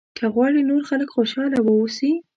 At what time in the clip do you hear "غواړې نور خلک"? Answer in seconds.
0.33-1.07